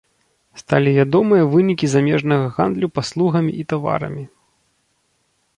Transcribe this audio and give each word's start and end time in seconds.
Сталі 0.61 0.93
вядомыя 0.99 1.43
вынікі 1.53 1.85
замежнага 1.93 2.45
гандлю 2.57 2.87
паслугамі 2.97 3.51
і 3.65 3.67
таварамі. 3.75 4.29